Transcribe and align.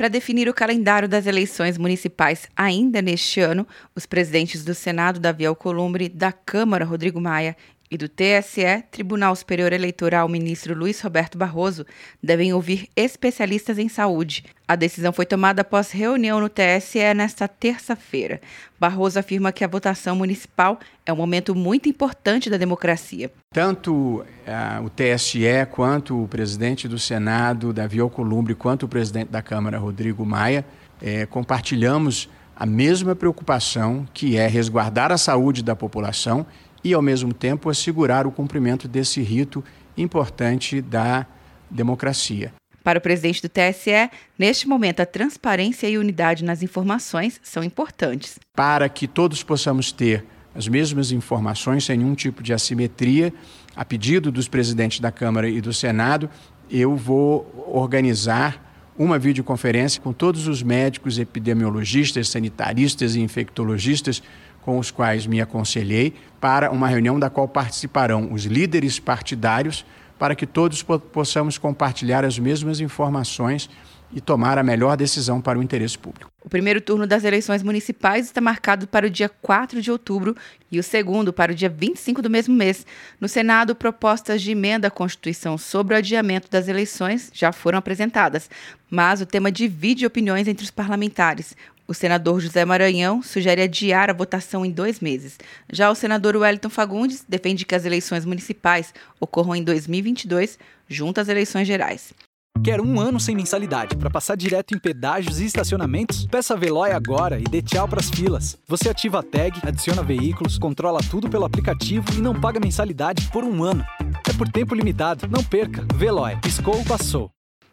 Para 0.00 0.08
definir 0.08 0.48
o 0.48 0.54
calendário 0.54 1.06
das 1.06 1.26
eleições 1.26 1.76
municipais 1.76 2.48
ainda 2.56 3.02
neste 3.02 3.38
ano, 3.38 3.66
os 3.94 4.06
presidentes 4.06 4.64
do 4.64 4.74
Senado, 4.74 5.20
Davi 5.20 5.44
Alcolumbre, 5.44 6.08
da 6.08 6.32
Câmara, 6.32 6.86
Rodrigo 6.86 7.20
Maia, 7.20 7.54
e 7.90 7.96
do 7.96 8.08
TSE, 8.08 8.84
Tribunal 8.90 9.34
Superior 9.34 9.72
Eleitoral, 9.72 10.28
ministro 10.28 10.76
Luiz 10.76 11.00
Roberto 11.00 11.36
Barroso, 11.36 11.84
devem 12.22 12.52
ouvir 12.52 12.88
especialistas 12.94 13.78
em 13.78 13.88
saúde. 13.88 14.44
A 14.68 14.76
decisão 14.76 15.12
foi 15.12 15.26
tomada 15.26 15.62
após 15.62 15.90
reunião 15.90 16.40
no 16.40 16.48
TSE 16.48 17.12
nesta 17.14 17.48
terça-feira. 17.48 18.40
Barroso 18.78 19.18
afirma 19.18 19.50
que 19.50 19.64
a 19.64 19.68
votação 19.68 20.14
municipal 20.14 20.78
é 21.04 21.12
um 21.12 21.16
momento 21.16 21.52
muito 21.52 21.88
importante 21.88 22.48
da 22.48 22.56
democracia. 22.56 23.28
Tanto 23.52 23.92
uh, 23.92 24.84
o 24.84 24.88
TSE 24.88 25.40
quanto 25.72 26.22
o 26.22 26.28
presidente 26.28 26.86
do 26.86 26.98
Senado, 26.98 27.72
Davi 27.72 27.98
Alcolumbre, 27.98 28.54
quanto 28.54 28.84
o 28.84 28.88
presidente 28.88 29.30
da 29.30 29.42
Câmara, 29.42 29.78
Rodrigo 29.78 30.24
Maia, 30.24 30.64
eh, 31.02 31.26
compartilhamos 31.26 32.28
a 32.54 32.66
mesma 32.66 33.16
preocupação 33.16 34.06
que 34.12 34.36
é 34.36 34.46
resguardar 34.46 35.10
a 35.10 35.16
saúde 35.16 35.64
da 35.64 35.74
população 35.74 36.46
e, 36.82 36.94
ao 36.94 37.02
mesmo 37.02 37.32
tempo, 37.32 37.68
assegurar 37.68 38.26
o 38.26 38.32
cumprimento 38.32 38.88
desse 38.88 39.20
rito 39.20 39.62
importante 39.96 40.80
da 40.80 41.26
democracia. 41.70 42.52
Para 42.82 42.98
o 42.98 43.02
presidente 43.02 43.42
do 43.42 43.48
TSE, 43.48 44.10
neste 44.38 44.66
momento, 44.66 45.00
a 45.00 45.06
transparência 45.06 45.88
e 45.88 45.98
unidade 45.98 46.42
nas 46.42 46.62
informações 46.62 47.38
são 47.42 47.62
importantes. 47.62 48.38
Para 48.54 48.88
que 48.88 49.06
todos 49.06 49.42
possamos 49.42 49.92
ter 49.92 50.24
as 50.54 50.66
mesmas 50.66 51.12
informações, 51.12 51.84
sem 51.84 51.98
nenhum 51.98 52.14
tipo 52.14 52.42
de 52.42 52.52
assimetria, 52.52 53.32
a 53.76 53.84
pedido 53.84 54.32
dos 54.32 54.48
presidentes 54.48 54.98
da 54.98 55.12
Câmara 55.12 55.48
e 55.48 55.60
do 55.60 55.72
Senado, 55.72 56.28
eu 56.70 56.96
vou 56.96 57.68
organizar 57.72 58.70
uma 58.98 59.18
videoconferência 59.18 60.00
com 60.00 60.12
todos 60.12 60.46
os 60.46 60.62
médicos, 60.62 61.18
epidemiologistas, 61.18 62.28
sanitaristas 62.28 63.14
e 63.14 63.20
infectologistas 63.20 64.22
com 64.62 64.78
os 64.78 64.90
quais 64.90 65.26
me 65.26 65.40
aconselhei 65.40 66.14
para 66.40 66.70
uma 66.70 66.88
reunião 66.88 67.18
da 67.18 67.30
qual 67.30 67.48
participarão 67.48 68.32
os 68.32 68.44
líderes 68.44 68.98
partidários 68.98 69.84
para 70.18 70.34
que 70.34 70.46
todos 70.46 70.82
possamos 70.82 71.56
compartilhar 71.56 72.24
as 72.24 72.38
mesmas 72.38 72.80
informações 72.80 73.70
e 74.12 74.20
tomar 74.20 74.58
a 74.58 74.62
melhor 74.62 74.96
decisão 74.96 75.40
para 75.40 75.58
o 75.58 75.62
interesse 75.62 75.96
público. 75.96 76.30
O 76.42 76.48
primeiro 76.48 76.80
turno 76.80 77.06
das 77.06 77.22
eleições 77.22 77.62
municipais 77.62 78.26
está 78.26 78.40
marcado 78.40 78.86
para 78.86 79.06
o 79.06 79.10
dia 79.10 79.28
4 79.28 79.80
de 79.80 79.90
outubro 79.90 80.34
e 80.70 80.78
o 80.78 80.82
segundo 80.82 81.32
para 81.32 81.52
o 81.52 81.54
dia 81.54 81.68
25 81.68 82.20
do 82.20 82.30
mesmo 82.30 82.54
mês. 82.54 82.86
No 83.20 83.28
Senado, 83.28 83.74
propostas 83.74 84.42
de 84.42 84.50
emenda 84.50 84.88
à 84.88 84.90
Constituição 84.90 85.56
sobre 85.56 85.94
o 85.94 85.98
adiamento 85.98 86.50
das 86.50 86.66
eleições 86.66 87.30
já 87.32 87.52
foram 87.52 87.78
apresentadas, 87.78 88.50
mas 88.90 89.20
o 89.20 89.26
tema 89.26 89.52
divide 89.52 90.06
opiniões 90.06 90.48
entre 90.48 90.64
os 90.64 90.70
parlamentares. 90.70 91.54
O 91.90 91.94
senador 91.94 92.40
José 92.40 92.64
Maranhão 92.64 93.20
sugere 93.20 93.62
adiar 93.62 94.08
a 94.08 94.12
votação 94.12 94.64
em 94.64 94.70
dois 94.70 95.00
meses. 95.00 95.36
Já 95.72 95.90
o 95.90 95.94
senador 95.96 96.36
Wellington 96.36 96.70
Fagundes 96.70 97.24
defende 97.28 97.64
que 97.64 97.74
as 97.74 97.84
eleições 97.84 98.24
municipais 98.24 98.94
ocorram 99.18 99.56
em 99.56 99.64
2022, 99.64 100.56
junto 100.88 101.20
às 101.20 101.28
eleições 101.28 101.66
gerais. 101.66 102.14
Quer 102.62 102.80
um 102.80 103.00
ano 103.00 103.18
sem 103.18 103.34
mensalidade 103.34 103.96
para 103.96 104.08
passar 104.08 104.36
direto 104.36 104.72
em 104.72 104.78
pedágios 104.78 105.40
e 105.40 105.46
estacionamentos? 105.46 106.28
Peça 106.28 106.54
a 106.54 106.56
Veloy 106.56 106.92
agora 106.92 107.40
e 107.40 107.42
dê 107.42 107.60
tchau 107.60 107.88
para 107.88 107.98
as 107.98 108.08
filas. 108.08 108.56
Você 108.68 108.88
ativa 108.88 109.18
a 109.18 109.22
tag, 109.24 109.58
adiciona 109.66 110.00
veículos, 110.00 110.58
controla 110.58 111.00
tudo 111.10 111.28
pelo 111.28 111.44
aplicativo 111.44 112.06
e 112.16 112.20
não 112.20 112.40
paga 112.40 112.60
mensalidade 112.60 113.28
por 113.32 113.42
um 113.42 113.64
ano. 113.64 113.84
É 114.28 114.32
por 114.34 114.48
tempo 114.48 114.76
limitado. 114.76 115.26
Não 115.26 115.42
perca. 115.42 115.84
Veloy. 115.96 116.36
Piscou, 116.36 116.84
passou. 116.84 117.32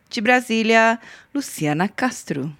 De 0.09 0.19
Brasília, 0.21 0.99
Luciana 1.35 1.87
Castro. 1.87 2.51